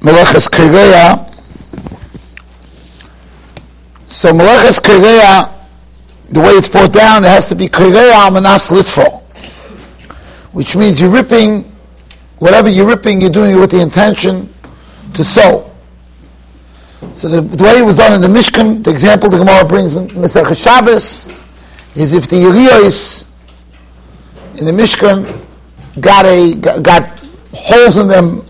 Meleches 0.00 0.48
Kereya. 0.48 1.26
So 4.06 4.32
Meleches 4.32 4.80
Kereya, 4.80 5.52
the 6.30 6.38
way 6.40 6.50
it's 6.52 6.68
brought 6.68 6.92
down, 6.92 7.24
it 7.24 7.28
has 7.28 7.46
to 7.46 7.56
be 7.56 7.66
Kereya 7.66 8.28
Amanas 8.28 8.70
Litfo, 8.70 9.22
which 10.52 10.76
means 10.76 11.00
you're 11.00 11.10
ripping, 11.10 11.64
whatever 12.38 12.68
you're 12.68 12.86
ripping, 12.86 13.20
you're 13.20 13.30
doing 13.30 13.56
it 13.56 13.58
with 13.58 13.72
the 13.72 13.82
intention 13.82 14.54
to 15.14 15.24
sow. 15.24 15.68
So 17.10 17.28
the, 17.28 17.40
the 17.40 17.64
way 17.64 17.78
it 17.78 17.84
was 17.84 17.96
done 17.96 18.12
in 18.12 18.20
the 18.20 18.28
Mishkan, 18.28 18.84
the 18.84 18.90
example 18.90 19.28
the 19.28 19.38
Gemara 19.38 19.64
brings 19.64 19.96
in 19.96 20.08
Shabbos, 20.54 21.28
is 21.96 22.14
if 22.14 22.28
the 22.28 22.36
Yeriyos 22.36 23.28
in 24.60 24.64
the 24.64 24.70
Mishkan 24.70 25.44
got 26.00 26.24
a 26.24 26.54
got 26.54 27.18
holes 27.52 27.96
in 27.96 28.06
them 28.06 28.47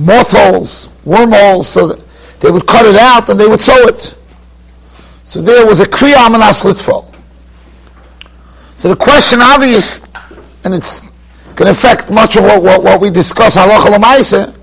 moth 0.00 0.32
holes, 0.32 0.88
wormholes, 1.04 1.68
so 1.68 1.88
that 1.88 2.04
they 2.40 2.50
would 2.50 2.66
cut 2.66 2.86
it 2.86 2.96
out 2.96 3.28
and 3.28 3.38
they 3.38 3.46
would 3.46 3.60
sew 3.60 3.86
it. 3.86 4.16
So 5.24 5.40
there 5.40 5.66
was 5.66 5.80
a 5.80 5.84
kriya 5.84 6.26
amanas 6.26 6.64
litfo. 6.64 7.06
So 8.76 8.88
the 8.88 8.96
question 8.96 9.40
obvious, 9.42 10.00
and 10.64 10.74
it's 10.74 11.02
going 11.54 11.66
to 11.66 11.70
affect 11.70 12.10
much 12.10 12.36
of 12.36 12.44
what, 12.44 12.62
what, 12.62 12.82
what 12.82 13.00
we 13.00 13.10
discuss 13.10 13.56
halacha 13.56 13.92
lemaisa, 13.94 14.56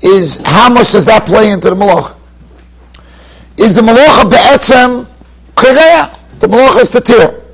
is 0.00 0.40
how 0.44 0.70
much 0.70 0.92
does 0.92 1.04
that 1.06 1.26
play 1.26 1.50
into 1.50 1.68
the 1.68 1.76
malacha? 1.76 2.16
Is 3.58 3.74
the 3.74 3.82
malacha 3.82 4.30
be'etzem 4.30 5.06
kriya? 5.54 6.18
The 6.40 6.46
malacha 6.46 6.80
is 6.80 6.90
to 6.90 7.00
tear. 7.00 7.44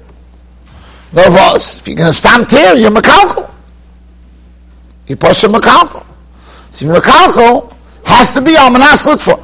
No. 1.13 1.23
If 1.27 1.87
you're 1.87 1.97
going 1.97 2.09
to 2.09 2.13
stand 2.13 2.49
tear, 2.49 2.77
you're 2.77 2.91
makalkal. 2.91 3.51
You 5.07 5.17
push 5.17 5.45
a 5.45 5.49
makalkal. 5.49 6.14
So 6.75 6.87
Mekalkal 6.87 7.73
has 8.05 8.35
to 8.35 8.43
be 8.43 8.51
Almanas 8.51 9.07
Litfa. 9.07 9.41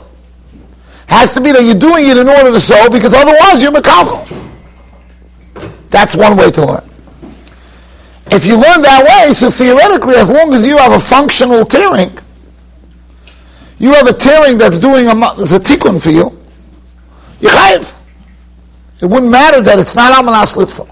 Has 1.07 1.33
to 1.35 1.41
be 1.41 1.53
that 1.53 1.63
you're 1.63 1.79
doing 1.79 2.09
it 2.09 2.17
in 2.19 2.29
order 2.29 2.51
to 2.51 2.59
sow, 2.59 2.91
because 2.91 3.15
otherwise 3.15 3.63
you're 3.63 3.71
Mekalkal. 3.71 4.27
That's 5.91 6.17
one 6.17 6.37
way 6.37 6.51
to 6.51 6.67
learn. 6.67 6.91
If 8.33 8.45
you 8.47 8.55
learn 8.55 8.83
that 8.83 9.07
way, 9.07 9.33
so 9.33 9.49
theoretically, 9.49 10.15
as 10.17 10.29
long 10.29 10.53
as 10.55 10.67
you 10.67 10.77
have 10.79 10.91
a 10.91 10.99
functional 10.99 11.65
tearing, 11.65 12.19
you 13.79 13.93
have 13.95 14.09
a 14.09 14.13
tearing 14.13 14.59
that's 14.59 14.81
doing 14.81 15.07
a, 15.07 15.15
that's 15.15 15.53
a 15.53 15.61
tikkun 15.61 16.03
for 16.03 16.11
you, 16.11 16.37
you're 17.41 17.53
chayiv. 17.53 17.95
It 19.03 19.07
wouldn't 19.07 19.31
matter 19.31 19.61
that 19.63 19.79
it's 19.79 19.95
not 19.95 20.13
Almanas 20.13 20.55
Litfa. 20.57 20.89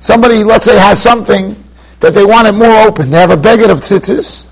Somebody, 0.00 0.42
let's 0.42 0.64
say, 0.64 0.76
has 0.76 1.00
something 1.00 1.56
that 2.00 2.12
they 2.12 2.24
want 2.24 2.48
it 2.48 2.52
more 2.52 2.88
open. 2.88 3.10
They 3.10 3.18
have 3.18 3.30
a 3.30 3.36
beggar 3.36 3.70
of 3.70 3.78
tzitzis, 3.80 4.50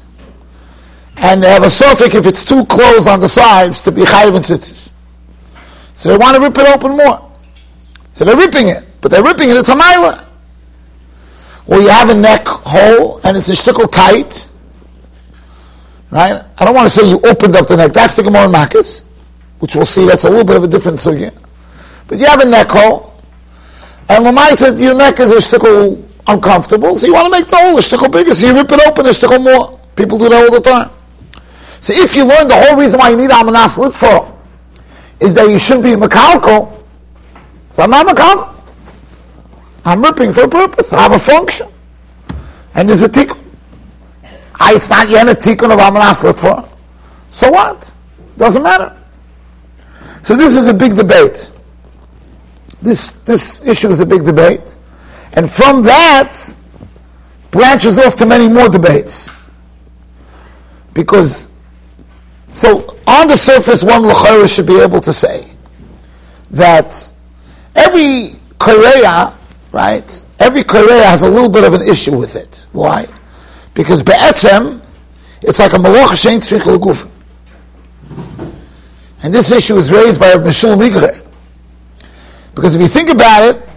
and 1.17 1.43
they 1.43 1.49
have 1.49 1.63
a 1.63 1.71
suffix 1.71 2.15
if 2.15 2.27
it's 2.27 2.45
too 2.45 2.65
close 2.67 3.07
on 3.07 3.21
the 3.21 3.29
sides 3.29 3.81
to 3.83 3.93
be 3.93 4.03
chayiv 4.03 4.35
and 4.35 4.45
tzitzis. 4.45 4.93
So 5.95 6.09
they 6.09 6.17
want 6.17 6.37
to 6.37 6.43
rip 6.43 6.57
it 6.59 6.67
open 6.69 6.97
more. 6.97 7.31
So 8.13 8.25
they're 8.25 8.37
ripping 8.37 8.69
it, 8.69 8.85
but 9.01 9.11
they're 9.11 9.23
ripping 9.23 9.51
it, 9.51 9.57
it's 9.57 9.69
a 9.69 9.77
mila. 9.77 10.27
Or 11.67 11.81
you 11.81 11.89
have 11.89 12.11
a 12.11 12.15
neck 12.15 12.47
hole 12.47 13.21
and 13.25 13.37
it's 13.37 13.49
a 13.49 13.53
shtickle 13.53 13.91
tight. 13.91 14.49
Right? 16.11 16.45
I 16.59 16.65
don't 16.65 16.75
want 16.75 16.87
to 16.87 16.91
say 16.91 17.09
you 17.09 17.21
opened 17.25 17.57
up 17.57 17.67
the 17.67 17.77
neck. 17.77 17.93
That's 17.93 18.15
the 18.15 18.23
Gemara 18.23 18.47
Makis, 18.47 19.03
which 19.59 19.75
we'll 19.75 19.87
see 19.87 20.07
that's 20.07 20.25
a 20.25 20.31
little 20.31 20.45
bit 20.45 20.57
of 20.57 20.65
a 20.65 20.69
different 20.69 20.99
sugya. 20.99 21.37
But 22.07 22.19
you 22.19 22.27
have 22.27 22.41
a 22.41 22.45
neck 22.45 22.69
hole, 22.69 23.15
and 24.09 24.25
Lamai 24.25 24.57
said 24.57 24.79
your 24.79 24.95
neck 24.95 25.19
is 25.19 25.33
a 25.33 25.37
shtickle 25.37 26.07
uncomfortable, 26.27 26.97
so 26.97 27.07
you 27.07 27.15
want 27.15 27.27
to 27.27 27.31
make 27.31 27.49
the 27.49 27.57
hole 27.57 27.77
a 27.77 27.81
shtickle 27.81 28.13
bigger, 28.13 28.35
so 28.35 28.47
you 28.47 28.55
rip 28.55 28.71
it 28.71 28.81
open 28.87 29.07
a 29.07 29.09
shtickle 29.09 29.43
more. 29.43 29.81
People 29.97 30.19
do 30.19 30.29
that 30.29 30.45
all 30.45 30.51
the 30.53 30.61
time. 30.61 30.91
So 31.85 31.93
if 31.95 32.17
you 32.17 32.25
learn 32.25 32.49
the 32.49 32.57
whole 32.57 32.79
reason 32.79 32.99
why 32.99 33.11
you 33.11 33.17
need 33.19 33.29
Amanas 33.29 33.77
Litfo 33.77 34.35
is 35.21 35.35
that 35.35 35.51
you 35.51 35.59
shouldn't 35.59 35.85
be 35.85 35.91
Makalko, 35.91 36.83
so 37.73 37.83
I'm 37.83 37.91
not 37.91 38.07
Makalko. 38.07 38.55
I'm 39.85 40.01
ripping 40.01 40.33
for 40.33 40.45
a 40.45 40.49
purpose. 40.49 40.95
I 40.95 41.03
have 41.03 41.13
a 41.13 41.19
function. 41.19 41.69
And 42.75 42.89
there's 42.89 43.03
a 43.03 43.09
tikkun. 43.11 43.45
I, 44.55 44.77
it's 44.77 44.89
not 44.89 45.11
yet 45.11 45.29
a 45.29 45.35
tikkun 45.35 45.75
of 45.75 45.79
Amanas 45.79 46.23
Litfo. 46.23 46.67
So 47.31 47.51
what? 47.51 47.87
Doesn't 48.39 48.63
matter. 48.63 48.97
So 50.23 50.37
this 50.37 50.57
is 50.57 50.69
a 50.69 50.73
big 50.73 50.97
debate. 50.97 51.53
This, 52.81 53.13
this 53.27 53.61
issue 53.61 53.91
is 53.91 54.01
a 54.01 54.07
big 54.07 54.25
debate. 54.25 54.63
And 55.35 55.51
from 55.51 55.83
that 55.83 56.39
branches 57.51 57.99
off 57.99 58.17
to 58.17 58.25
many 58.25 58.49
more 58.49 58.71
debates. 58.71 59.31
Because 60.95 61.51
so 62.55 62.97
on 63.07 63.27
the 63.29 63.37
surface, 63.37 63.83
one 63.83 64.03
lachara 64.03 64.53
should 64.53 64.67
be 64.67 64.81
able 64.81 65.01
to 65.01 65.13
say 65.13 65.45
that 66.51 67.13
every 67.75 68.31
korea, 68.59 69.37
right? 69.73 70.25
Every 70.39 70.63
korea 70.63 71.05
has 71.05 71.23
a 71.23 71.29
little 71.29 71.49
bit 71.49 71.65
of 71.65 71.75
an 71.75 71.83
issue 71.83 72.17
with 72.17 72.37
it. 72.37 72.67
Why? 72.73 73.07
Because 73.75 74.03
be'etzem, 74.03 74.81
it's 75.43 75.59
like 75.59 75.73
a 75.73 75.77
malach 75.77 76.15
shein 76.15 76.39
tzrich 76.39 77.11
And 79.23 79.35
this 79.35 79.51
issue 79.51 79.77
is 79.77 79.91
raised 79.91 80.21
by 80.21 80.33
Meshulam 80.35 80.89
Igra. 80.89 81.23
Because 82.55 82.77
if 82.77 82.81
you 82.81 82.87
think 82.87 83.11
about 83.11 83.43
it, 83.43 83.69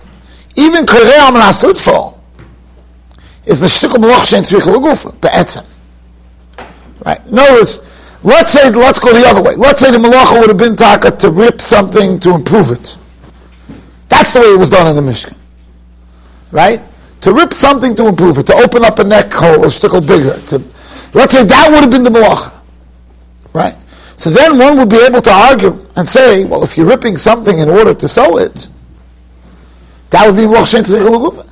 even 0.55 0.85
korea 0.85 1.21
amanas 1.29 1.63
litfo 1.63 2.19
is 3.45 3.61
the 3.61 3.67
shtickle 3.67 4.03
malach 4.03 4.31
shein 4.31 4.41
tzrich 4.41 4.65
l'gufa, 4.67 5.19
be'etzem. 5.19 5.65
Right? 7.03 7.25
In 7.25 7.39
other 7.39 7.53
words, 7.53 7.81
Let's 8.23 8.51
say, 8.51 8.69
let's 8.71 8.99
go 8.99 9.13
the 9.13 9.25
other 9.27 9.41
way. 9.43 9.55
Let's 9.55 9.81
say 9.81 9.91
the 9.91 9.99
malacha 9.99 10.39
would 10.39 10.49
have 10.49 10.57
been 10.57 10.75
taka 10.75 11.11
to 11.17 11.29
rip 11.29 11.61
something 11.61 12.19
to 12.21 12.33
improve 12.33 12.71
it. 12.71 12.97
That's 14.09 14.33
the 14.33 14.39
way 14.39 14.47
it 14.47 14.59
was 14.59 14.69
done 14.69 14.87
in 14.87 14.95
the 14.95 15.11
Mishkan. 15.11 15.37
Right? 16.51 16.81
To 17.21 17.33
rip 17.33 17.53
something 17.53 17.95
to 17.95 18.07
improve 18.07 18.37
it, 18.37 18.47
to 18.47 18.55
open 18.55 18.85
up 18.85 18.99
a 18.99 19.03
neck 19.03 19.31
hole 19.31 19.65
a 19.65 19.71
stickle 19.71 20.01
bigger. 20.01 20.39
To, 20.47 20.57
let's 21.13 21.33
say 21.33 21.43
that 21.43 21.69
would 21.71 21.81
have 21.81 21.91
been 21.91 22.03
the 22.03 22.09
malacha. 22.09 22.53
Right? 23.53 23.75
So 24.15 24.31
then 24.31 24.57
one 24.57 24.77
would 24.77 24.89
be 24.89 25.03
able 25.05 25.21
to 25.21 25.31
argue 25.31 25.85
and 25.95 26.07
say, 26.07 26.43
well, 26.45 26.63
if 26.63 26.75
you're 26.75 26.87
ripping 26.87 27.17
something 27.17 27.59
in 27.59 27.69
order 27.69 27.93
to 27.93 28.07
sew 28.07 28.37
it, 28.37 28.67
that 30.09 30.25
would 30.25 30.35
be 30.35 30.43
malacha 30.43 31.47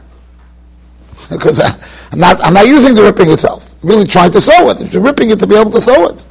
Because 1.29 1.59
I, 1.61 1.77
I'm 2.11 2.19
not, 2.19 2.41
I'm 2.43 2.53
not 2.53 2.65
using 2.65 2.95
the 2.95 3.03
ripping 3.03 3.29
itself. 3.29 3.75
I'm 3.83 3.89
really 3.89 4.07
trying 4.07 4.31
to 4.31 4.41
sew 4.41 4.69
it. 4.71 4.81
If 4.81 4.93
you're 4.93 5.03
ripping 5.03 5.29
it 5.29 5.39
to 5.41 5.47
be 5.47 5.55
able 5.55 5.71
to 5.71 5.81
sew 5.81 6.09
it 6.09 6.25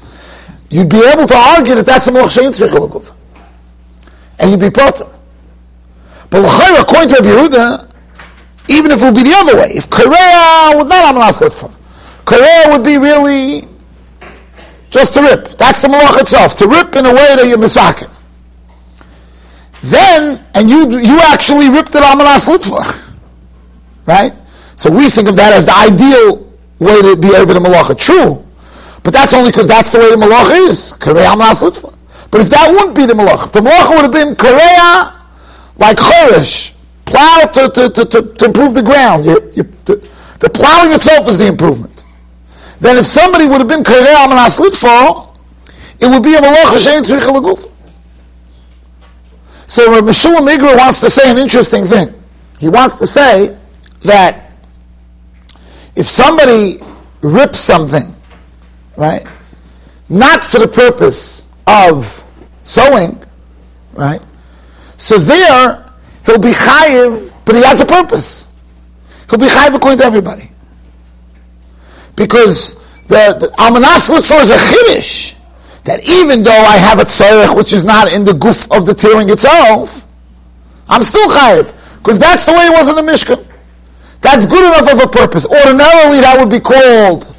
you'd 0.71 0.89
be 0.89 1.03
able 1.13 1.27
to 1.27 1.37
argue 1.37 1.75
that 1.75 1.87
that's 1.87 2.07
a 2.07 2.13
melech 2.13 2.31
shein 2.31 2.51
tzrich 2.51 3.13
and 4.39 4.51
you'd 4.51 4.61
be 4.61 4.71
potter. 4.71 5.07
But 6.31 6.43
l'chayr, 6.43 6.81
according 6.81 7.09
to 7.11 7.15
Rabbi 7.17 7.29
Yehuda, 7.29 7.91
even 8.69 8.91
if 8.91 9.01
it 9.01 9.05
would 9.05 9.15
be 9.15 9.23
the 9.23 9.37
other 9.37 9.57
way, 9.57 9.69
if 9.71 9.89
Korea 9.91 10.77
would 10.77 10.89
not 10.89 11.05
have 11.05 11.17
an 11.17 11.51
for, 11.51 11.71
Korea 12.25 12.73
would 12.73 12.85
be 12.85 12.97
really 12.97 13.69
just 14.91 15.15
to 15.15 15.23
rip. 15.23 15.49
That's 15.59 15.81
the 15.81 15.89
malach 15.89 16.21
itself, 16.21 16.57
to 16.57 16.69
rip 16.69 16.95
in 16.97 17.05
a 17.05 17.11
way 17.11 17.37
that 17.37 17.47
you're 17.49 17.59
misakin. 17.59 18.11
Then, 19.83 20.45
and 20.55 20.71
you 20.71 20.99
you 20.99 21.21
actually 21.21 21.69
ripped 21.69 21.95
it 21.95 22.03
amanas 22.03 22.49
litzvah, 22.49 23.15
right? 24.07 24.33
So 24.77 24.91
we 24.91 25.11
think 25.11 25.29
of 25.29 25.37
that 25.37 25.53
as 25.53 25.67
the 25.67 25.75
ideal 25.75 26.51
way 26.79 27.03
to 27.03 27.17
be 27.17 27.35
over 27.35 27.53
the 27.53 27.61
malacha. 27.61 27.99
True, 27.99 28.44
but 29.05 29.13
that's 29.13 29.35
only 29.35 29.51
because 29.51 29.69
that's 29.69 29.93
the 29.93 29.99
way 29.99 30.11
the 30.11 30.17
malach 30.17 30.51
is. 30.69 30.93
But 30.99 32.41
if 32.41 32.51
that 32.51 32.71
wouldn't 32.73 32.97
be 32.97 33.07
the 33.07 33.13
malach, 33.13 33.47
if 33.47 33.53
the 33.53 33.61
malach 33.61 33.91
would 33.91 34.03
have 34.03 34.13
been 34.13 34.35
Korea 34.35 35.23
like 35.77 35.99
Chorish, 35.99 36.73
plow 37.05 37.45
to, 37.53 37.71
to, 37.71 37.91
to, 37.91 38.23
to, 38.35 38.45
improve 38.47 38.75
the 38.75 38.83
ground. 38.83 39.27
You, 39.27 39.53
you, 39.55 39.63
the, 39.85 40.51
plowing 40.53 40.93
itself 40.93 41.29
is 41.29 41.39
the 41.39 41.47
improvement. 41.47 42.05
Then 42.81 42.97
if 42.97 43.07
somebody 43.07 43.47
would 43.47 43.59
have 43.59 43.69
been 43.69 43.85
Korea 43.85 44.17
Amanas 44.25 44.59
Litfo, 44.59 45.37
it 46.01 46.07
would 46.07 46.23
be 46.23 46.35
a 46.35 46.39
malach 46.39 46.73
Hashem 46.73 47.03
Tzricha 47.03 47.71
So 49.67 50.01
Meshulam 50.01 50.49
Igra 50.49 50.77
wants 50.77 51.01
to 51.01 51.11
say 51.11 51.31
an 51.31 51.39
interesting 51.39 51.85
thing. 51.85 52.13
He 52.59 52.69
wants 52.69 52.97
to 52.97 53.07
say 53.07 53.57
that 54.03 54.51
if 55.95 56.07
somebody 56.07 56.79
rips 57.21 57.59
something 57.59 58.14
right? 58.97 59.27
Not 60.09 60.45
for 60.45 60.59
the 60.59 60.69
purpose 60.69 61.47
of 61.67 62.23
sowing, 62.63 63.23
right? 63.93 64.25
So 64.97 65.19
there, 65.19 65.91
he'll 66.27 66.39
be 66.39 66.53
chayiv, 66.53 67.33
but 67.45 67.55
he 67.55 67.63
has 67.63 67.81
a 67.81 67.87
purpose. 67.87 68.49
He'll 69.29 69.39
be 69.39 69.47
chayiv 69.47 69.75
according 69.75 69.99
to 69.99 70.05
everybody. 70.05 70.51
Because 72.17 72.75
the, 73.09 73.37
the 73.39 73.53
Almanas 73.59 74.11
is 74.11 74.51
a 74.51 74.55
chiddush, 74.55 75.37
that 75.85 76.09
even 76.09 76.43
though 76.43 76.51
I 76.51 76.77
have 76.77 76.99
a 76.99 77.05
tzorech 77.05 77.57
which 77.57 77.73
is 77.73 77.85
not 77.85 78.13
in 78.13 78.25
the 78.25 78.33
goof 78.33 78.71
of 78.73 78.87
the 78.87 78.95
tearing 78.95 79.29
itself, 79.29 80.07
I'm 80.89 81.03
still 81.03 81.29
chayiv, 81.29 81.75
because 81.99 82.19
that's 82.19 82.45
the 82.45 82.53
way 82.53 82.67
it 82.67 82.73
was 82.73 82.89
in 82.89 82.97
the 82.97 83.03
Mishkan. 83.03 83.45
That's 84.21 84.47
good 84.47 84.65
enough 84.65 84.91
of 84.91 85.01
a 85.01 85.09
purpose. 85.09 85.45
Ordinarily, 85.45 86.21
that 86.21 86.37
would 86.39 86.51
be 86.51 86.61
called 86.61 87.34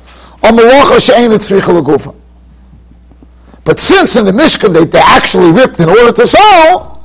But 3.66 3.80
since 3.80 4.16
in 4.16 4.26
the 4.26 4.32
Mishkan 4.32 4.74
they, 4.74 4.86
they 4.86 5.00
actually 5.00 5.52
ripped 5.52 5.80
in 5.80 5.90
order 5.90 6.12
to 6.12 6.28
sell, 6.28 6.96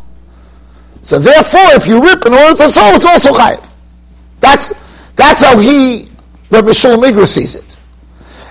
so 1.02 1.18
therefore 1.18 1.74
if 1.74 1.86
you 1.86 2.02
rip 2.02 2.26
in 2.26 2.34
order 2.34 2.54
to 2.56 2.68
sell, 2.68 2.94
it's 2.94 3.06
also 3.06 3.30
chayiv. 3.30 3.66
That's, 4.40 4.72
that's 5.16 5.42
how 5.42 5.58
he, 5.58 6.08
Rabbi 6.50 6.72
Shalom 6.72 7.00
Igra 7.00 7.26
sees 7.26 7.54
it. 7.54 7.76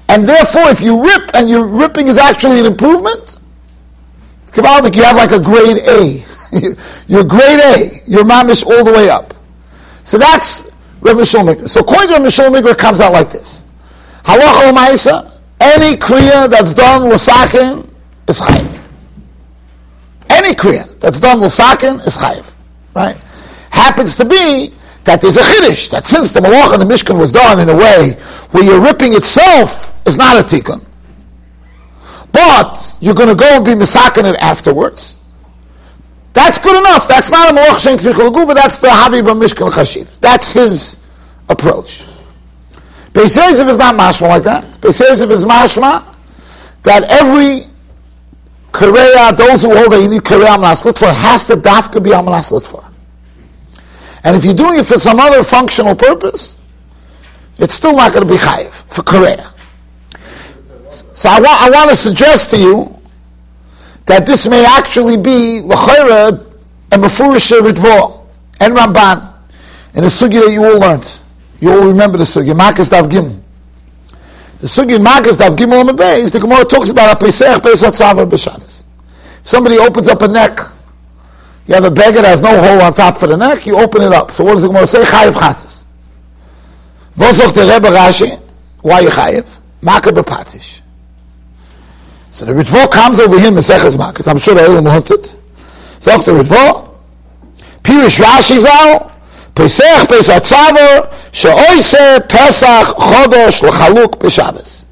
And 0.10 0.28
therefore 0.28 0.70
if 0.70 0.82
you 0.82 1.04
rip 1.06 1.30
and 1.36 1.48
your 1.50 1.66
ripping 1.66 2.08
is 2.08 2.18
actually 2.18 2.60
an 2.60 2.66
improvement, 2.66 3.38
it's 4.44 4.58
like 4.58 4.96
you 4.96 5.04
have 5.04 5.16
like 5.16 5.32
a 5.32 5.40
grade 5.40 5.78
A. 5.88 6.26
you're 7.08 7.24
grade 7.24 7.60
A. 7.60 8.02
You're 8.08 8.24
mamish 8.24 8.66
all 8.66 8.84
the 8.84 8.92
way 8.92 9.10
up. 9.10 9.36
So 10.04 10.18
that's 10.18 10.68
Rabbi 11.02 11.24
Shalom 11.24 11.68
So 11.68 11.82
according 11.82 12.08
to 12.08 12.14
Rabbi 12.16 12.30
Shalom 12.30 12.76
comes 12.76 13.00
out 13.02 13.14
like 13.14 13.30
this. 13.30 13.59
Halacha 14.30 14.72
l'maisa, 14.72 15.40
any 15.60 15.96
kriya 15.98 16.48
that's 16.48 16.76
done 16.76 17.10
l'sakin 17.10 17.90
is 18.28 18.40
chayiv. 18.40 18.80
Any 20.30 20.54
kriya 20.54 21.00
that's 21.00 21.20
done 21.20 21.40
l'sakin 21.40 21.96
is 22.06 22.16
chayiv. 22.16 22.54
Right? 22.96 23.18
Happens 23.72 24.16
to 24.18 24.26
be 24.26 24.72
that 25.06 25.20
there's 25.20 25.38
a 25.38 25.40
chiddush, 25.40 25.90
that 25.90 26.06
since 26.06 26.32
the 26.32 26.42
malach 26.42 26.74
and 26.74 26.82
the 26.82 26.86
mishkan 26.86 27.20
was 27.20 27.32
done 27.32 27.60
in 27.60 27.70
a 27.70 27.76
way 27.76 28.12
where 28.52 28.64
you're 28.64 28.80
ripping 28.80 29.14
itself 29.14 30.00
is 30.08 30.16
not 30.16 30.38
a 30.38 30.44
tikkun, 30.44 30.86
but 32.32 32.98
you're 33.02 33.16
going 33.16 33.30
to 33.30 33.36
go 33.36 33.56
and 33.56 33.66
be 33.66 33.72
misakin 33.72 34.32
it 34.32 34.40
afterwards, 34.40 35.18
that's 36.34 36.60
good 36.60 36.78
enough. 36.78 37.08
That's 37.08 37.32
not 37.32 37.50
a 37.50 37.54
malach 37.54 37.80
shen 37.80 37.98
tzvich 37.98 38.54
that's 38.54 38.78
the 38.78 38.90
havi 38.90 39.24
mishkan 39.24 39.72
chashiv. 39.72 40.08
That's 40.20 40.52
his 40.52 41.00
approach. 41.50 42.06
Beis 43.14 43.38
is 43.38 43.78
not 43.78 43.96
mashma 43.96 44.30
like 44.30 44.44
that. 44.44 44.64
Beis 44.82 45.02
is 45.02 45.46
mashma 45.46 46.16
that 46.84 47.12
every 47.12 47.70
Korea, 48.72 49.34
those 49.36 49.64
who 49.64 49.76
hold 49.76 49.92
that 49.92 50.02
you 50.02 50.10
need 50.10 50.24
Korea 50.24 50.50
Amanas 50.50 50.84
for 50.98 51.08
has 51.08 51.46
to 51.46 51.56
dafka 51.56 52.04
be 52.04 52.12
Amanas 52.12 52.50
for. 52.68 52.86
And 54.24 54.36
if 54.36 54.46
you're 54.46 54.54
doing 54.54 54.80
it 54.80 54.86
for 54.86 55.00
some 55.00 55.20
other 55.20 55.44
functional 55.44 55.96
purpose, 55.96 56.58
it's 57.58 57.74
still 57.74 57.96
not 57.96 58.14
going 58.14 58.26
to 58.28 58.32
be 58.32 58.38
chayiv 58.38 58.72
for 58.72 59.04
Korea. 59.04 59.54
So 60.90 61.30
I, 61.30 61.40
wa- 61.40 61.48
I 61.50 61.70
want 61.70 61.90
to 61.90 61.96
suggest 61.96 62.52
to 62.52 62.58
you 62.58 63.00
that 64.06 64.26
this 64.26 64.48
may 64.48 64.66
actually 64.66 65.18
be 65.18 65.62
l'chayra 65.62 66.30
and 66.92 67.04
mefurish 67.04 67.52
ritvo 67.60 68.26
and 68.60 68.76
Ramban 68.76 69.34
in 69.94 70.04
a 70.04 70.08
sugi 70.08 70.40
that 70.46 70.52
you 70.52 70.64
all 70.64 70.80
learned. 70.80 71.20
You 71.60 71.72
all 71.72 71.88
remember 71.88 72.18
the 72.18 72.24
sugi, 72.24 72.58
Makas 72.58 72.90
Dav 72.90 73.08
Gimel. 73.10 73.42
The 74.60 74.68
sugi 74.68 74.96
in 74.96 75.04
Makas 75.04 75.38
Dav 75.38 75.56
Gimel 75.56 75.88
on 75.88 75.96
the 75.96 76.04
is 76.04 76.32
the 76.32 76.40
Gemara 76.40 76.66
talks 76.66 76.90
about 76.90 77.16
a 77.16 77.20
Pesach 77.20 77.64
Pesach 77.64 77.94
Tzavar 77.94 78.30
B'Shabbos. 78.30 78.84
If 79.40 79.48
somebody 79.48 79.78
opens 79.78 80.08
up 80.08 80.22
a 80.22 80.28
neck, 80.28 80.60
you 81.66 81.76
have 81.76 81.86
a 81.86 81.92
beggar 81.92 82.22
that 82.22 82.30
has 82.30 82.42
no 82.42 82.60
hole 82.60 82.82
on 82.82 82.94
top 82.94 83.18
for 83.18 83.28
the 83.28 83.38
neck, 83.38 83.66
you 83.66 83.78
open 83.78 84.02
it 84.02 84.12
up. 84.12 84.32
So 84.32 84.44
what 84.44 84.54
does 84.54 84.64
the 84.64 84.68
Gemara 84.68 84.88
say? 84.88 85.02
Chayiv 85.02 85.34
Chatas. 85.34 85.86
Vosok 87.16 87.54
the 87.54 87.62
Rebbe 87.62 87.88
Rashi, 87.88 88.40
why 88.82 89.02
you 89.02 89.10
Chayiv? 89.10 89.60
Maka 89.82 90.10
B'Patish. 90.10 90.82
So 92.32 92.46
the 92.46 92.54
Ritvo 92.54 92.90
comes 92.92 93.20
over 93.20 93.36
him 93.36 93.54
here, 93.54 93.62
Meseches 93.62 93.98
Makas. 93.98 94.30
I'm 94.30 94.38
sure 94.38 94.56
the 94.56 94.62
Elam 94.62 94.88
it. 94.88 95.36
Zok 96.00 96.26
the 96.26 96.32
Ritvo, 96.32 96.98
Pirish 97.84 98.20
Rashi 98.20 98.60
Zal, 98.60 99.12
Pesach 99.56 100.08
Pesach 100.08 100.44
Tzavar, 100.44 101.19
She'oise 101.32 102.20
Pesach 102.28 102.96
Chodosh 102.98 103.62
L'chaluk 103.62 104.20
B'Shabbos. 104.20 104.86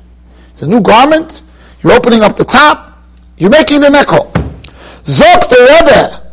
It's 0.51 0.61
a 0.61 0.67
new 0.67 0.81
garment. 0.81 1.41
You're 1.81 1.93
opening 1.93 2.21
up 2.21 2.35
the 2.35 2.45
top. 2.45 2.99
You're 3.37 3.49
making 3.49 3.81
the 3.81 3.89
neck 3.89 4.07
hole. 4.07 4.31
Zok 5.03 5.49
the 5.49 5.59
Rebbe. 5.69 6.23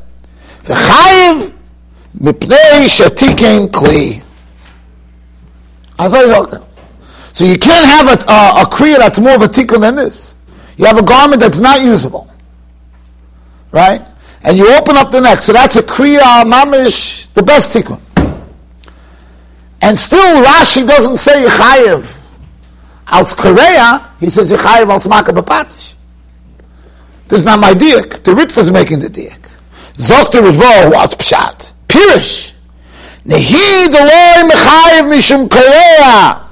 V'chayiv 0.64 1.54
mipnei 2.18 2.88
shetikein 2.88 3.68
kli. 3.68 4.22
So 7.32 7.44
you 7.44 7.58
can't 7.58 7.84
have 7.84 8.08
a, 8.08 8.32
a, 8.32 8.62
a 8.62 8.66
kriya 8.66 8.98
that's 8.98 9.18
more 9.18 9.36
of 9.36 9.42
a 9.42 9.46
tikkun 9.46 9.80
than 9.80 9.96
this. 9.96 10.34
You 10.76 10.86
have 10.86 10.98
a 10.98 11.02
garment 11.02 11.40
that's 11.40 11.60
not 11.60 11.82
usable. 11.82 12.28
Right? 13.70 14.02
And 14.42 14.56
you 14.56 14.72
open 14.74 14.96
up 14.96 15.10
the 15.10 15.20
neck. 15.20 15.38
So 15.38 15.52
that's 15.52 15.76
a 15.76 15.82
kriya 15.82 16.44
mamish, 16.44 17.32
the 17.34 17.42
best 17.42 17.72
tikkun. 17.72 18.00
And 19.84 19.98
still 19.98 20.42
Rashi 20.42 20.88
doesn't 20.88 21.18
say 21.18 21.44
Yechayev 21.44 22.18
als 23.06 23.34
Korea, 23.34 24.14
he 24.18 24.30
says 24.30 24.50
Yechayev 24.50 24.88
als 24.88 25.06
Maka 25.06 25.30
Bapatish. 25.30 25.94
This 27.28 27.40
is 27.40 27.44
not 27.44 27.60
my 27.60 27.74
diak. 27.74 28.24
The 28.24 28.30
Ritva 28.30 28.58
is 28.60 28.72
making 28.72 29.00
the 29.00 29.08
diak. 29.08 29.46
Zok 29.96 30.32
the 30.32 30.38
Ritva, 30.38 30.90
what's 30.90 31.14
Pshat? 31.16 31.74
Pirish. 31.86 32.54
Nehi 33.26 33.88
Deloy 33.88 34.48
Mechayev 34.48 35.12
Mishum 35.12 35.50
Korea. 35.50 36.48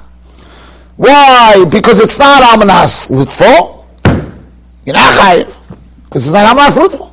Why? 0.97 1.65
Because 1.71 2.01
it's 2.01 2.19
not 2.19 2.43
Amanas 2.43 3.09
Litvo. 3.09 3.87
You're 4.85 4.95
not 4.95 5.11
Chayev. 5.11 5.57
Because 6.05 6.27
it's 6.27 6.35
not 6.35 6.55
Amanas 6.55 6.77
Litvo. 6.77 7.12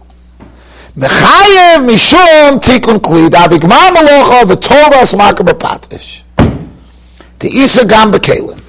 Mechayev 0.99 1.85
mishum 1.87 2.59
tikun 2.59 2.99
kli 2.99 3.29
davigma 3.29 3.89
malocha 3.95 4.43
v'torah 4.43 5.05
smaka 5.07 5.45
b'patish. 5.47 6.23
The 7.39 7.47
Isa 7.47 7.87
gam 7.87 8.11
b'kelim. 8.11 8.61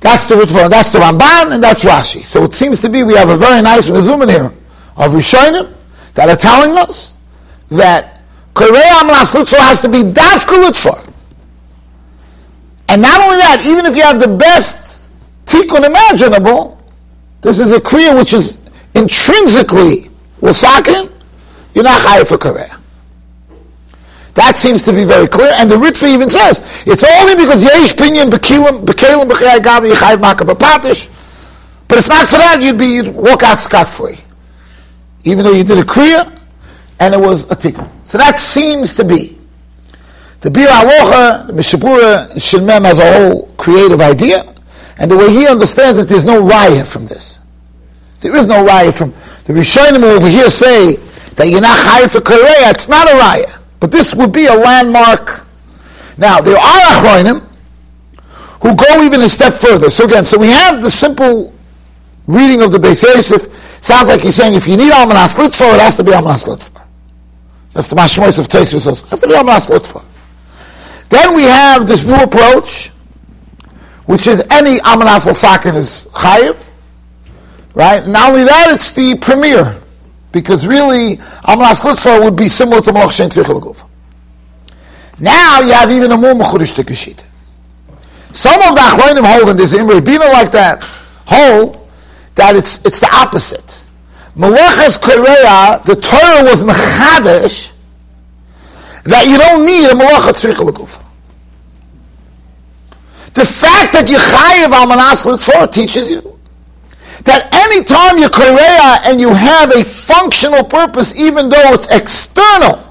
That's 0.00 0.26
the 0.26 0.34
Ritva, 0.34 0.68
that's 0.68 0.90
the 0.90 0.98
Ramban, 0.98 1.52
and 1.54 1.62
that's 1.62 1.84
Rashi. 1.84 2.24
So 2.24 2.42
it 2.42 2.52
seems 2.52 2.80
to 2.80 2.88
be 2.88 3.04
we 3.04 3.14
have 3.14 3.28
a 3.28 3.36
very 3.36 3.62
nice 3.62 3.88
resume 3.88 4.26
here 4.28 4.52
of 4.96 5.12
Rishonim 5.12 5.72
that 6.14 6.28
are 6.28 6.36
telling 6.36 6.76
us 6.76 7.14
that 7.68 8.20
Korei 8.54 8.82
Amlas 9.00 9.34
Litzvah 9.34 9.60
has 9.60 9.80
to 9.82 9.88
be 9.88 9.98
Dafka 9.98 10.58
Litzvah. 10.64 11.12
And 12.88 13.02
not 13.02 13.20
only 13.20 13.36
that, 13.36 13.64
even 13.68 13.86
if 13.86 13.94
you 13.94 14.02
have 14.02 14.18
the 14.18 14.36
best 14.36 15.08
tikkun 15.44 15.86
imaginable, 15.86 16.82
this 17.40 17.60
is 17.60 17.70
a 17.70 17.78
Kriya 17.78 18.18
which 18.18 18.32
is 18.32 18.60
intrinsically 18.96 20.09
Wasakin, 20.40 21.10
you're 21.74 21.84
not 21.84 22.00
chayiv 22.00 22.28
for 22.28 22.38
Korea. 22.38 22.76
That 24.34 24.56
seems 24.56 24.84
to 24.84 24.92
be 24.92 25.04
very 25.04 25.26
clear, 25.26 25.52
and 25.56 25.70
the 25.70 25.76
Ritva 25.76 26.08
even 26.08 26.30
says 26.30 26.62
it's 26.86 27.04
only 27.04 27.34
because 27.34 27.62
yesh 27.62 27.94
pinyan 27.94 28.30
bekilim 28.30 28.84
bekelim 28.84 29.28
b'chayai 29.28 29.58
gavi 29.58 29.92
yichayiv 29.92 30.20
maka. 30.20 30.44
But 30.44 31.98
if 31.98 32.08
not 32.08 32.26
for 32.28 32.36
that, 32.36 32.60
you'd 32.62 32.78
be 32.78 32.86
you'd 32.86 33.14
walk 33.14 33.42
out 33.42 33.58
scot 33.58 33.88
free, 33.88 34.18
even 35.24 35.44
though 35.44 35.52
you 35.52 35.64
did 35.64 35.78
a 35.78 35.82
kriya 35.82 36.38
and 37.00 37.14
it 37.14 37.20
was 37.20 37.42
a 37.44 37.56
tikkun. 37.56 37.88
So 38.02 38.18
that 38.18 38.38
seems 38.38 38.94
to 38.94 39.04
be 39.04 39.36
the 40.40 40.48
Biur 40.48 40.68
Halacha, 40.68 41.48
the 41.48 41.52
Mishabura 41.52 42.30
Shilmem 42.36 42.84
has 42.84 42.98
a 42.98 43.12
whole 43.12 43.46
creative 43.58 44.00
idea, 44.00 44.42
and 44.96 45.10
the 45.10 45.16
way 45.16 45.28
he 45.30 45.46
understands 45.46 45.98
it, 45.98 46.08
there's 46.08 46.24
no 46.24 46.42
riot 46.42 46.86
from 46.86 47.06
this. 47.06 47.40
There 48.20 48.34
is 48.36 48.46
no 48.46 48.64
riot 48.64 48.94
from 48.94 49.12
the 49.50 49.60
Rishonim 49.60 50.04
over 50.04 50.28
here 50.28 50.48
say 50.48 50.94
that 51.34 51.48
you're 51.48 51.60
not 51.60 51.76
high 51.76 52.06
for 52.06 52.20
Korea. 52.20 52.70
It's 52.70 52.88
not 52.88 53.08
a 53.08 53.12
raya. 53.12 53.60
But 53.80 53.90
this 53.90 54.14
would 54.14 54.32
be 54.32 54.46
a 54.46 54.54
landmark. 54.54 55.44
Now, 56.16 56.40
there 56.40 56.56
are 56.56 56.80
Achronim 56.94 57.46
who 58.62 58.76
go 58.76 59.02
even 59.02 59.22
a 59.22 59.28
step 59.28 59.54
further. 59.54 59.90
So 59.90 60.04
again, 60.04 60.24
so 60.24 60.38
we 60.38 60.48
have 60.48 60.82
the 60.82 60.90
simple 60.90 61.52
reading 62.26 62.62
of 62.62 62.70
the 62.70 62.78
Beis 62.78 63.02
Yosef. 63.02 63.48
Sounds 63.82 64.08
like 64.08 64.20
he's 64.20 64.36
saying 64.36 64.54
if 64.54 64.68
you 64.68 64.76
need 64.76 64.92
Almanas 64.92 65.36
Litzvah, 65.36 65.74
it 65.74 65.80
has 65.80 65.96
to 65.96 66.04
be 66.04 66.12
Almanas 66.12 66.46
Litzvah. 66.46 66.86
That's 67.72 67.88
the 67.88 67.96
Mashmois 67.96 68.38
of 68.38 68.46
Tosfos. 68.46 69.04
It 69.04 69.08
has 69.08 69.20
to 69.20 69.26
be 69.26 69.34
Almanas 69.34 69.68
Litzvah. 69.68 70.04
Then 71.08 71.34
we 71.34 71.42
have 71.42 71.88
this 71.88 72.04
new 72.04 72.14
approach, 72.14 72.88
which 74.06 74.28
is 74.28 74.44
any 74.50 74.78
Almanas 74.78 75.26
L'Sakin 75.26 75.74
is 75.74 76.06
Chayiv. 76.12 76.69
Right? 77.80 78.06
Not 78.06 78.28
only 78.28 78.44
that, 78.44 78.72
it's 78.72 78.90
the 78.90 79.16
premier. 79.16 79.80
Because 80.32 80.66
really, 80.66 81.16
Amlas 81.48 81.80
Chutzfar 81.80 82.22
would 82.22 82.36
be 82.36 82.46
similar 82.46 82.82
to 82.82 82.90
Malach 82.92 83.08
Tzvich 83.08 83.88
Now 85.18 85.60
you 85.62 85.72
have 85.72 85.90
even 85.90 86.12
a 86.12 86.16
more 86.18 86.34
Mechurish 86.34 86.76
Tekashit. 86.76 87.24
Some 88.36 88.60
of 88.60 88.74
the 88.74 88.82
Achronim 88.82 89.24
hold, 89.24 89.48
and 89.48 89.58
there's 89.58 89.72
Imre 89.72 90.02
Bina 90.02 90.26
like 90.26 90.50
that, 90.50 90.84
hold 91.24 91.88
that 92.34 92.54
it's, 92.54 92.84
it's 92.84 93.00
the 93.00 93.08
opposite. 93.14 93.82
Malachas 94.36 95.00
Korea, 95.00 95.80
the 95.86 95.96
Torah 95.96 96.44
was 96.44 96.62
Mechadish, 96.62 97.72
that 99.04 99.26
you 99.26 99.38
don't 99.38 99.64
need 99.64 99.86
a 99.86 99.94
Malacha 99.94 100.34
Tzvich 100.34 101.00
The 103.32 103.44
fact 103.46 103.94
that 103.94 104.06
you 104.06 104.18
Chayiv 104.18 104.70
Al 104.70 104.86
Manas 104.86 105.74
teaches 105.74 106.10
you 106.10 106.39
that 107.24 107.52
anytime 107.52 108.18
you're 108.18 108.30
Korea 108.30 109.00
and 109.04 109.20
you 109.20 109.32
have 109.32 109.74
a 109.74 109.84
functional 109.84 110.64
purpose, 110.64 111.18
even 111.18 111.48
though 111.48 111.72
it's 111.74 111.88
external, 111.90 112.86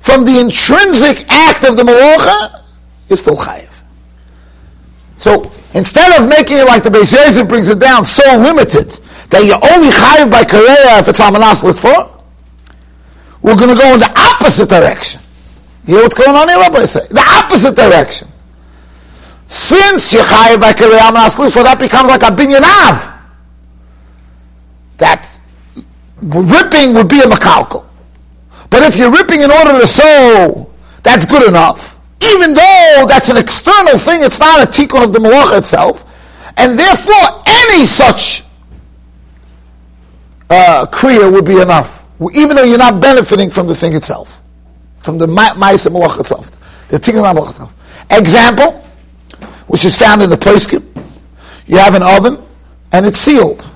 from 0.00 0.24
the 0.24 0.40
intrinsic 0.40 1.24
act 1.30 1.64
of 1.64 1.76
the 1.76 1.84
Malacha, 1.84 2.64
you're 3.08 3.16
still 3.16 3.36
Chayiv. 3.36 3.82
So 5.16 5.52
instead 5.74 6.20
of 6.20 6.28
making 6.28 6.58
it 6.58 6.66
like 6.66 6.82
the 6.82 6.90
Beis 6.90 7.12
Yosef 7.12 7.46
brings 7.46 7.68
it 7.68 7.78
down, 7.78 8.04
so 8.04 8.24
limited 8.38 8.98
that 9.30 9.44
you're 9.44 9.62
only 9.72 9.88
chayiv 9.88 10.30
by 10.30 10.42
Korea 10.44 10.98
if 10.98 11.08
it's 11.08 11.20
Amanas 11.20 11.62
Litfor, 11.62 12.10
we're 13.40 13.56
going 13.56 13.70
to 13.70 13.80
go 13.80 13.94
in 13.94 14.00
the 14.00 14.12
opposite 14.16 14.68
direction. 14.68 15.20
You 15.86 15.94
hear 15.94 16.02
what's 16.02 16.14
going 16.14 16.36
on 16.36 16.48
here, 16.48 16.58
Rabbi? 16.58 16.84
Say 16.86 17.06
the 17.08 17.24
opposite 17.24 17.76
direction. 17.76 18.28
Since 19.52 20.14
you're 20.14 20.22
chayiv 20.22 20.62
by 20.62 20.72
Amanas 20.72 21.36
Litfor, 21.36 21.62
that 21.62 21.78
becomes 21.78 22.08
like 22.08 22.22
a 22.22 22.32
binyan 22.32 22.62
av. 22.62 23.12
That 24.96 25.28
ripping 26.22 26.94
would 26.94 27.08
be 27.08 27.20
a 27.20 27.24
makalkal. 27.24 27.84
But 28.70 28.82
if 28.82 28.96
you're 28.96 29.12
ripping 29.12 29.42
in 29.42 29.50
order 29.50 29.78
to 29.78 29.86
sew, 29.86 30.72
that's 31.02 31.26
good 31.26 31.46
enough. 31.46 32.00
Even 32.24 32.54
though 32.54 33.04
that's 33.06 33.28
an 33.28 33.36
external 33.36 33.98
thing, 33.98 34.22
it's 34.22 34.40
not 34.40 34.66
a 34.66 34.70
tikkun 34.70 35.04
of 35.04 35.12
the 35.12 35.18
malacha 35.18 35.58
itself. 35.58 36.08
And 36.56 36.78
therefore, 36.78 37.42
any 37.46 37.84
such 37.84 38.44
uh, 40.48 40.86
kriya 40.86 41.30
would 41.30 41.44
be 41.44 41.60
enough. 41.60 42.06
Even 42.32 42.56
though 42.56 42.64
you're 42.64 42.78
not 42.78 43.02
benefiting 43.02 43.50
from 43.50 43.66
the 43.66 43.74
thing 43.74 43.92
itself. 43.92 44.40
From 45.02 45.18
the 45.18 45.26
ma'isa 45.26 45.92
malacha 45.92 46.20
itself. 46.20 46.50
The 46.88 46.98
tikkun 46.98 47.28
of 47.28 47.34
the 47.34 47.40
malacha 47.40 47.50
itself. 47.50 47.74
Example, 48.10 48.82
which 49.72 49.86
is 49.86 49.96
found 49.96 50.20
in 50.20 50.28
the 50.28 50.36
poskim. 50.36 50.84
You 51.66 51.78
have 51.78 51.94
an 51.94 52.02
oven, 52.02 52.46
and 52.92 53.06
it's 53.06 53.16
sealed. 53.16 53.66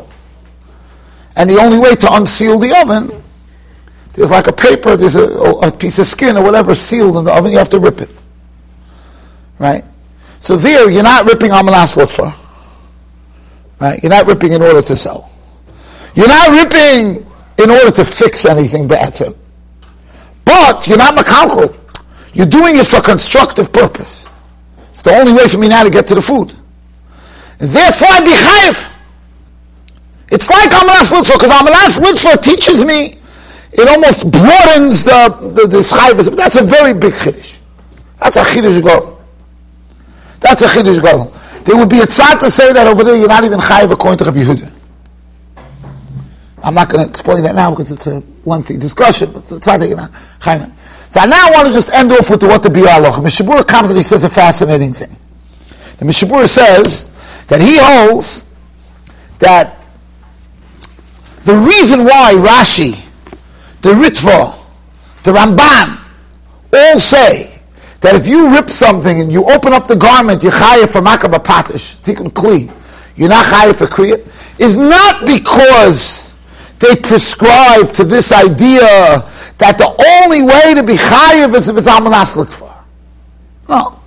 And 1.35 1.49
the 1.49 1.57
only 1.57 1.79
way 1.79 1.95
to 1.95 2.15
unseal 2.15 2.59
the 2.59 2.79
oven, 2.79 3.23
there's 4.13 4.31
like 4.31 4.47
a 4.47 4.53
paper, 4.53 4.95
there's 4.95 5.17
a, 5.17 5.27
a 5.27 5.73
piece 5.73 5.99
of 5.99 6.07
skin 6.07 6.37
or 6.37 6.45
whatever 6.45 6.75
sealed 6.75 7.17
in 7.17 7.25
the 7.25 7.33
oven, 7.33 7.51
you 7.51 7.57
have 7.57 7.71
to 7.71 7.79
rip 7.79 8.03
it. 8.03 8.11
Right? 9.59 9.87
So 10.39 10.59
there, 10.59 10.91
you're 10.91 11.03
not 11.03 11.25
ripping 11.25 11.53
Amanas 11.53 11.95
for. 11.95 12.35
Right? 13.81 14.03
You're 14.03 14.11
not 14.11 14.27
ripping 14.27 14.53
in 14.53 14.61
order 14.61 14.83
to 14.83 14.97
sell. 14.97 15.31
You're 16.15 16.29
not 16.29 16.63
ripping 16.63 17.27
in 17.57 17.71
order 17.71 17.91
to 17.91 18.05
fix 18.05 18.45
anything 18.45 18.87
bad. 18.87 19.15
But 20.45 20.87
you're 20.87 20.99
not 20.99 21.17
makalkal. 21.17 21.75
You're 22.35 22.45
doing 22.45 22.77
it 22.77 22.87
for 22.87 23.01
constructive 23.01 23.73
purpose. 23.73 24.29
It's 24.97 25.03
the 25.03 25.13
only 25.13 25.35
way 25.35 25.47
for 25.47 25.59
me 25.59 25.69
now 25.69 25.85
to 25.85 25.91
get 25.91 26.07
to 26.07 26.15
the 26.15 26.23
food. 26.23 26.55
And 27.61 27.69
therefore, 27.69 28.09
I 28.11 28.21
be 28.25 28.33
chayiv. 28.33 28.97
It's 30.31 30.49
like 30.49 30.71
Amalas 30.71 31.13
Lutzvah, 31.13 31.35
because 31.35 31.51
Amalas 31.51 32.01
Lutzvah 32.01 32.41
teaches 32.41 32.83
me, 32.83 33.19
it 33.73 33.87
almost 33.91 34.31
broadens 34.31 35.05
the, 35.05 35.53
the, 35.53 35.67
the 35.69 35.79
schayvus, 35.81 36.31
but 36.31 36.37
that's 36.37 36.57
a 36.57 36.65
very 36.65 36.95
big 36.95 37.13
chiddush. 37.13 37.59
That's 38.21 38.39
a 38.39 38.43
chiddush 38.43 38.83
go. 38.83 39.23
That's 40.41 40.63
a 40.63 40.67
chiddush 40.67 41.03
go. 41.03 41.31
There 41.65 41.77
would 41.77 41.91
be 41.91 42.01
a 42.01 42.07
tzad 42.07 42.39
to 42.39 42.51
say 42.51 42.73
that 42.73 42.87
over 42.87 43.05
there 43.05 43.17
you're 43.17 43.29
not 43.29 43.45
even 43.45 43.59
chayiv 43.59 43.93
according 43.93 44.17
to 44.17 44.25
Rabbi 44.25 44.45
Yehuda. 44.45 44.73
I'm 46.63 46.73
not 46.73 46.89
going 46.89 47.05
to 47.05 47.11
explain 47.11 47.43
that 47.43 47.55
now 47.55 47.69
because 47.69 47.93
it's 47.93 48.07
a 48.07 48.23
lengthy 48.47 48.79
discussion, 48.79 49.31
but 49.31 49.41
it's 49.41 49.53
a 49.53 49.61
tzad 49.61 49.81
that 49.81 49.89
you're 49.89 49.99
not 49.99 50.13
chayiv. 50.41 50.73
So 51.17 51.25
now 51.25 51.49
I 51.49 51.51
want 51.51 51.69
to 51.69 51.73
just 51.73 51.91
end 51.95 52.13
off 52.13 52.29
with 52.29 52.41
the, 52.41 52.47
what 52.47 52.63
the 52.63 52.69
Biur 52.69 52.85
Halacha. 52.85 53.25
Mishabur 53.25 53.67
comes 53.67 53.89
and 53.89 53.97
he 53.97 54.03
says 54.03 54.23
a 54.25 54.29
fascinating 54.29 54.93
thing. 54.93 55.17
The 55.97 56.05
Mishabur 56.05 56.47
says 56.47 57.09
that 57.47 57.63
he 57.63 57.79
holds 57.81 58.45
that 59.39 59.79
the 61.45 61.55
reason 61.55 62.05
why 62.05 62.35
Rashi, 62.35 63.03
the 63.81 63.93
Ritva, 63.93 64.63
the 65.23 65.33
Ramban, 65.33 66.05
all 66.75 66.99
say 66.99 67.63
that 68.01 68.15
if 68.15 68.27
you 68.27 68.51
rip 68.51 68.69
something 68.69 69.19
and 69.19 69.33
you 69.33 69.43
open 69.47 69.73
up 69.73 69.87
the 69.87 69.97
garment, 69.97 70.43
you're 70.43 70.53
chayiv 70.53 70.91
for 70.91 71.01
makabah 71.01 71.43
patish, 71.43 71.99
tikkun 72.01 72.29
kli, 72.31 72.71
you're 73.17 73.31
not 73.31 73.47
chayiv 73.47 73.77
for 73.77 73.87
kriya, 73.87 74.61
is 74.61 74.77
not 74.77 75.25
because 75.25 76.35
they 76.79 76.95
prescribe 76.95 77.91
to 77.95 78.05
this 78.05 78.33
idea 78.33 79.27
that 79.59 79.79
the 79.79 80.23
only 80.23 80.43
way 80.43 80.75
to 80.75 80.83
be 80.83 80.95
chayiv 80.95 81.55
is 81.55 81.69
if 81.69 81.77
it's 81.77 81.87
amanas 81.87 82.35
for. 82.55 82.75
No. 83.69 84.01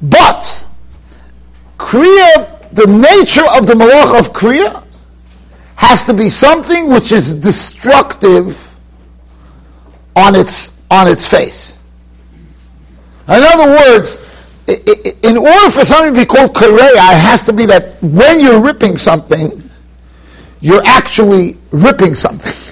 But, 0.00 0.66
kriya, 1.78 2.70
the 2.72 2.86
nature 2.86 3.46
of 3.56 3.66
the 3.66 3.74
malach 3.74 4.18
of 4.18 4.32
kriya, 4.32 4.84
has 5.76 6.04
to 6.04 6.14
be 6.14 6.28
something 6.28 6.88
which 6.88 7.12
is 7.12 7.34
destructive 7.34 8.78
on 10.16 10.34
its 10.34 10.72
on 10.90 11.06
its 11.06 11.28
face. 11.28 11.76
In 13.28 13.42
other 13.42 13.70
words, 13.70 14.20
in 14.68 15.36
order 15.36 15.70
for 15.70 15.84
something 15.84 16.14
to 16.14 16.20
be 16.20 16.26
called 16.26 16.54
korea, 16.54 16.86
it 16.86 17.20
has 17.20 17.42
to 17.44 17.52
be 17.52 17.66
that 17.66 18.02
when 18.02 18.40
you're 18.40 18.60
ripping 18.60 18.96
something, 18.96 19.62
you're 20.60 20.84
actually 20.86 21.58
ripping 21.70 22.14
something, 22.14 22.65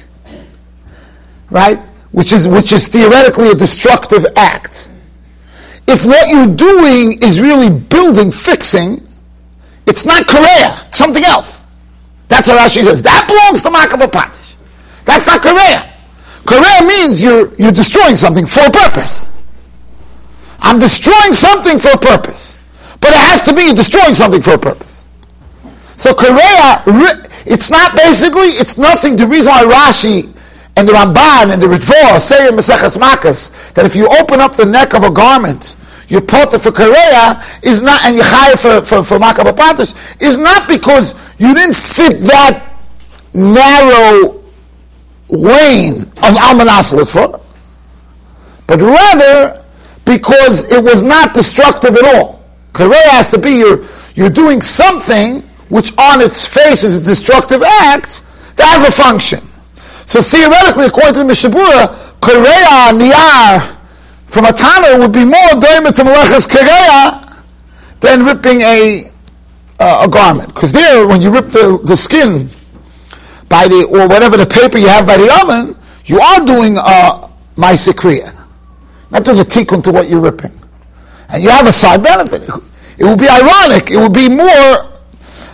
right? 1.54 1.78
Which 2.10 2.32
is 2.32 2.46
which 2.46 2.72
is 2.72 2.88
theoretically 2.88 3.48
a 3.48 3.54
destructive 3.54 4.26
act. 4.36 4.90
If 5.86 6.04
what 6.04 6.28
you're 6.28 6.54
doing 6.54 7.22
is 7.22 7.40
really 7.40 7.70
building, 7.70 8.32
fixing, 8.32 9.06
it's 9.86 10.04
not 10.04 10.26
korea, 10.26 10.74
it's 10.86 10.98
something 10.98 11.24
else. 11.24 11.62
That's 12.28 12.48
what 12.48 12.58
Rashi 12.58 12.82
says. 12.82 13.02
That 13.02 13.28
belongs 13.28 13.62
to 13.62 13.68
Makabah 13.68 14.10
Patish. 14.10 14.56
That's 15.04 15.26
not 15.26 15.40
Korea. 15.40 15.92
Korea 16.44 16.82
means 16.82 17.22
you're, 17.22 17.54
you're 17.56 17.72
destroying 17.72 18.16
something 18.16 18.46
for 18.46 18.60
a 18.66 18.70
purpose. 18.70 19.28
I'm 20.60 20.78
destroying 20.78 21.32
something 21.32 21.78
for 21.78 21.90
a 21.90 21.98
purpose. 21.98 22.58
But 23.00 23.10
it 23.10 23.20
has 23.20 23.42
to 23.42 23.54
be 23.54 23.72
destroying 23.74 24.14
something 24.14 24.40
for 24.40 24.54
a 24.54 24.58
purpose. 24.58 25.06
So 25.96 26.14
Korea, 26.14 26.82
it's 27.46 27.70
not 27.70 27.94
basically, 27.94 28.48
it's 28.56 28.78
nothing. 28.78 29.16
The 29.16 29.26
reason 29.26 29.52
why 29.52 29.64
Rashi 29.64 30.33
and 30.76 30.88
the 30.88 30.92
Ramban 30.92 31.52
and 31.52 31.62
the 31.62 31.66
Ritva 31.66 32.18
say 32.20 32.48
in 32.48 32.54
Maseches 32.54 32.96
Makas 32.96 33.72
that 33.74 33.84
if 33.84 33.94
you 33.94 34.08
open 34.08 34.40
up 34.40 34.56
the 34.56 34.64
neck 34.64 34.94
of 34.94 35.04
a 35.04 35.10
garment, 35.10 35.76
you 36.08 36.20
put 36.20 36.52
it 36.52 36.60
for 36.60 36.72
Korea 36.72 37.42
is 37.62 37.82
not, 37.82 38.04
and 38.04 38.16
you 38.16 38.22
hire 38.24 38.56
for, 38.56 38.82
for, 38.82 39.02
for 39.02 39.16
is 40.20 40.38
not 40.38 40.68
because 40.68 41.14
you 41.38 41.54
didn't 41.54 41.76
fit 41.76 42.20
that 42.22 42.76
narrow 43.32 44.42
lane 45.28 46.02
of 46.02 46.34
Almanas 46.42 46.92
Litva, 46.92 47.40
but 48.66 48.80
rather 48.80 49.64
because 50.04 50.70
it 50.70 50.82
was 50.82 51.02
not 51.02 51.32
destructive 51.34 51.96
at 51.96 52.14
all. 52.16 52.44
Korea 52.72 53.08
has 53.10 53.30
to 53.30 53.38
be 53.38 53.50
you're, 53.58 53.84
you're 54.14 54.30
doing 54.30 54.60
something 54.60 55.40
which 55.68 55.96
on 55.98 56.20
its 56.20 56.46
face 56.46 56.84
is 56.84 57.00
a 57.00 57.02
destructive 57.02 57.62
act 57.62 58.22
that 58.56 58.66
has 58.66 58.84
a 58.86 58.92
function. 58.92 59.40
So 60.06 60.22
theoretically, 60.22 60.86
according 60.86 61.14
to 61.14 61.18
the 61.20 61.32
Mishabura, 61.32 62.20
Korea 62.20 62.92
Niyar 62.92 63.76
from 64.26 64.46
a 64.46 64.52
Tanner 64.52 64.98
would 64.98 65.12
be 65.12 65.24
more 65.24 65.54
doimet 65.60 65.94
to 65.96 66.02
Melechas 66.02 66.48
Korea 66.48 67.42
than 68.00 68.24
ripping 68.24 68.60
a 68.60 69.10
uh, 69.78 70.04
a 70.06 70.08
garment. 70.08 70.54
Because 70.54 70.72
there, 70.72 71.06
when 71.06 71.20
you 71.20 71.30
rip 71.30 71.50
the, 71.50 71.80
the 71.84 71.96
skin 71.96 72.48
by 73.48 73.68
the, 73.68 73.86
or 73.90 74.08
whatever 74.08 74.36
the 74.36 74.46
paper 74.46 74.78
you 74.78 74.88
have 74.88 75.06
by 75.06 75.16
the 75.16 75.30
oven, 75.42 75.76
you 76.06 76.20
are 76.20 76.44
doing 76.44 76.76
uh, 76.78 77.28
kriya. 77.56 78.32
Not 79.10 79.24
doing 79.24 79.40
a 79.40 79.44
tikkun 79.44 79.82
to 79.84 79.92
what 79.92 80.08
you're 80.08 80.20
ripping. 80.20 80.52
And 81.28 81.42
you 81.42 81.50
have 81.50 81.66
a 81.66 81.72
side 81.72 82.02
benefit. 82.02 82.42
It 82.98 83.04
will 83.04 83.16
be 83.16 83.28
ironic. 83.28 83.90
It 83.90 83.96
will 83.96 84.10
be 84.10 84.28
more, 84.28 84.92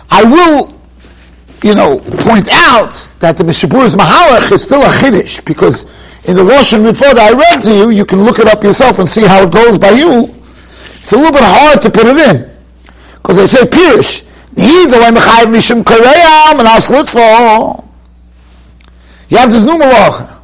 I 0.09 0.23
will, 0.23 0.79
you 1.63 1.75
know, 1.75 1.99
point 1.99 2.47
out 2.51 3.10
that 3.21 3.37
the 3.37 3.43
Mishabur's 3.43 3.95
Mahalach 3.95 4.51
is 4.51 4.63
still 4.63 4.81
a 4.81 4.89
Chiddush, 4.89 5.45
because 5.45 5.85
in 6.25 6.35
the 6.35 6.43
Russian 6.43 6.83
before 6.83 7.13
that 7.13 7.33
I 7.33 7.37
read 7.37 7.61
to 7.63 7.73
you, 7.73 7.89
you 7.91 8.03
can 8.03 8.23
look 8.23 8.39
it 8.39 8.47
up 8.47 8.63
yourself 8.63 8.99
and 8.99 9.07
see 9.07 9.23
how 9.23 9.43
it 9.43 9.51
goes 9.51 9.77
by 9.77 9.91
you. 9.91 10.33
It's 11.01 11.13
a 11.13 11.15
little 11.15 11.31
bit 11.31 11.43
hard 11.43 11.81
to 11.83 11.89
put 11.89 12.05
it 12.05 12.17
in. 12.17 12.49
Because 13.21 13.37
they 13.37 13.47
say 13.47 13.63
Pirish. 13.63 14.23
You 14.53 14.89
have 19.37 19.51
this 19.51 19.63
new 19.63 19.77
Malach. 19.77 20.39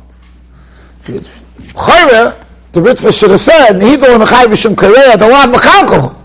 Chayre, 1.04 2.46
the 2.72 2.80
Ritva 2.80 3.12
should 3.18 3.32
have 3.32 3.40
said, 3.40 3.74
way 3.74 3.98
Mechayiv 3.98 4.48
Mishim 4.48 4.78
Korea, 4.78 5.18
the 5.18 5.28
Lad 5.28 5.50
Mechalko. 5.50 6.16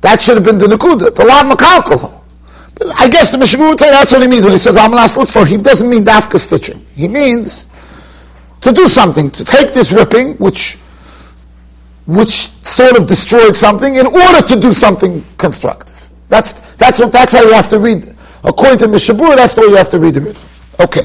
That 0.00 0.22
should 0.22 0.36
have 0.36 0.44
been 0.44 0.58
the 0.58 0.66
Nakuda, 0.66 1.14
the 1.14 1.24
Lad 1.24 1.46
Mechalko. 1.46 2.15
I 2.96 3.08
guess 3.08 3.30
the 3.30 3.38
Mishnah 3.38 3.68
would 3.68 3.80
say 3.80 3.90
that's 3.90 4.12
what 4.12 4.22
he 4.22 4.28
means 4.28 4.44
when 4.44 4.52
he 4.52 4.58
says 4.58 4.76
I'm 4.76 4.90
not 4.90 5.10
Amalas 5.10 5.16
Lutfo. 5.16 5.46
He 5.46 5.56
doesn't 5.56 5.88
mean 5.88 6.04
Dafka 6.04 6.38
stitching. 6.38 6.84
He 6.94 7.08
means 7.08 7.68
to 8.60 8.72
do 8.72 8.88
something, 8.88 9.30
to 9.30 9.44
take 9.44 9.72
this 9.72 9.92
ripping, 9.92 10.34
which 10.34 10.78
which 12.06 12.52
sort 12.64 12.96
of 12.96 13.06
destroyed 13.06 13.56
something 13.56 13.96
in 13.96 14.06
order 14.06 14.40
to 14.40 14.60
do 14.60 14.72
something 14.72 15.24
constructive. 15.38 16.08
That's, 16.28 16.54
that's, 16.76 16.98
what, 16.98 17.12
that's 17.12 17.32
how 17.32 17.42
you 17.42 17.52
have 17.52 17.68
to 17.70 17.78
read. 17.78 18.16
According 18.44 18.78
to 18.78 18.86
Mishabur, 18.86 19.36
that's 19.36 19.54
the 19.54 19.62
way 19.62 19.68
you 19.68 19.76
have 19.76 19.90
to 19.90 19.98
read 19.98 20.14
the 20.14 20.20
mitzvah. 20.20 20.84
Okay. 20.84 21.02